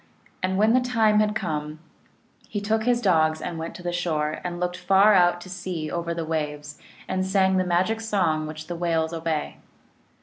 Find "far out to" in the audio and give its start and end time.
4.77-5.47